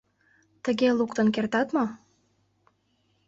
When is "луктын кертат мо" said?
0.97-1.85